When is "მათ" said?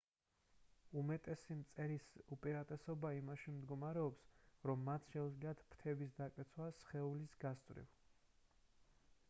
4.89-5.13